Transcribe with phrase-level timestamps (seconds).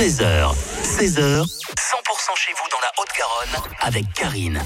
[0.00, 1.46] 13h, 16h, 100%
[2.34, 4.58] chez vous dans la Haute-Garonne avec Karine.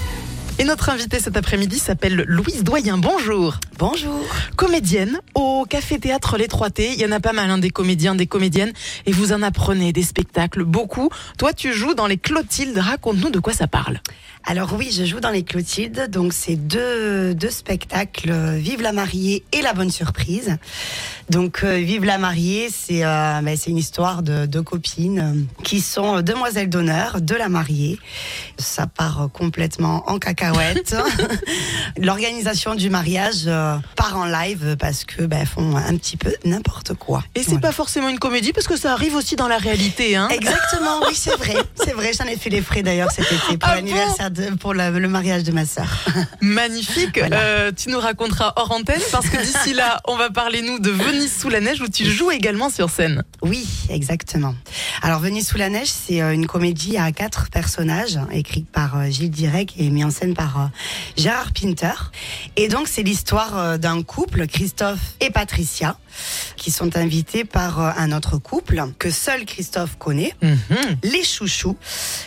[0.57, 2.97] Et notre invitée cet après-midi s'appelle Louise Doyen.
[2.97, 3.59] Bonjour.
[3.77, 4.23] Bonjour.
[4.55, 6.93] Comédienne au Café Théâtre Les 3T.
[6.93, 8.71] Il y en a pas mal, hein, des comédiens, des comédiennes.
[9.05, 11.09] Et vous en apprenez des spectacles, beaucoup.
[11.37, 12.77] Toi, tu joues dans les Clotildes.
[12.77, 13.99] Raconte-nous de quoi ça parle.
[14.45, 16.09] Alors oui, je joue dans les Clotildes.
[16.09, 20.57] Donc c'est deux, deux spectacles, euh, Vive la mariée et La bonne surprise.
[21.29, 25.81] Donc euh, Vive la mariée, c'est euh, ben, une histoire de deux copines euh, qui
[25.81, 27.97] sont demoiselles d'honneur de la mariée.
[28.59, 30.95] Ça part euh, complètement en cacahuète.
[31.97, 36.93] L'organisation du mariage euh, part en live parce que ben, font un petit peu n'importe
[36.93, 37.23] quoi.
[37.33, 37.61] Et c'est Voilà.
[37.61, 40.15] pas forcément une comédie parce que ça arrive aussi dans la réalité.
[40.15, 40.27] Hein.
[40.29, 41.55] Exactement, oui, c'est vrai.
[41.83, 44.73] C'est vrai, j'en ai fait les frais d'ailleurs cet été pour Ah l'anniversaire de, pour
[44.73, 45.87] la- le mariage de ma sœur.
[46.41, 47.19] Magnifique.
[47.25, 47.39] Voilà.
[47.39, 50.91] Euh, tu nous raconteras hors antenne parce que d'ici là, on va parler nous de
[51.21, 53.23] Sous la neige où tu joues également sur scène.
[53.41, 54.53] Oui, exactement.
[55.01, 59.09] Alors, Venise sous la neige, c'est euh, une comédie à quatre personnages, écrite par euh,
[59.09, 60.65] Gilles Direct et mise en scène par euh,
[61.17, 61.93] Gérard Pinter.
[62.55, 65.97] Et donc, c'est l'histoire d'un couple, Christophe et Patricia,
[66.55, 70.33] qui sont invités par un autre couple que seul Christophe connaît.
[70.41, 70.97] Mhm.
[71.03, 71.77] les chouchous.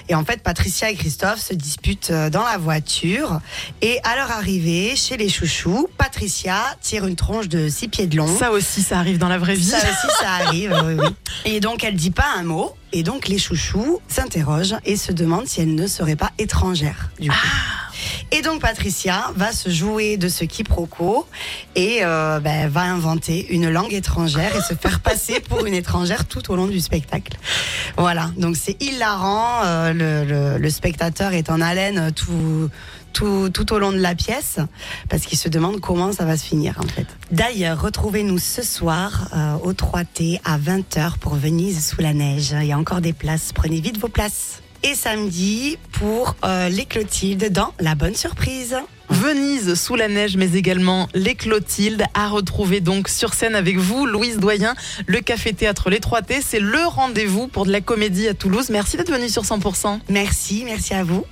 [0.09, 3.41] Et en fait, Patricia et Christophe se disputent dans la voiture.
[3.83, 8.17] Et à leur arrivée chez les chouchous, Patricia tire une tronche de six pieds de
[8.17, 8.39] long.
[8.39, 9.65] Ça aussi, ça arrive dans la vraie vie.
[9.65, 10.77] Ça aussi, ça arrive.
[10.87, 11.09] oui, oui.
[11.45, 12.75] Et donc, elle dit pas un mot.
[12.93, 17.11] Et donc, les chouchous s'interrogent et se demandent si elle ne serait pas étrangère.
[17.21, 17.37] Du coup.
[18.31, 21.27] Et donc, Patricia va se jouer de ce quiproquo
[21.75, 26.27] et euh, ben, va inventer une langue étrangère et se faire passer pour une étrangère
[26.27, 27.37] tout au long du spectacle.
[27.97, 29.63] Voilà, donc c'est hilarant.
[29.65, 32.69] euh, le, le- le spectateur est en haleine tout,
[33.13, 34.59] tout, tout au long de la pièce
[35.09, 37.07] parce qu'il se demande comment ça va se finir en fait.
[37.31, 42.55] D'ailleurs, retrouvez-nous ce soir euh, au 3T à 20h pour Venise sous la neige.
[42.61, 44.63] Il y a encore des places, prenez vite vos places.
[44.85, 48.77] Et samedi pour euh, les Clotildes dans La Bonne Surprise.
[49.11, 54.07] Venise sous la neige, mais également les Clotildes à retrouver donc sur scène avec vous,
[54.07, 54.75] Louise Doyen,
[55.07, 56.41] le Café Théâtre Les 3T.
[56.45, 58.69] C'est le rendez-vous pour de la comédie à Toulouse.
[58.71, 60.01] Merci d'être venue sur 100%.
[60.11, 61.25] Merci, merci à vous.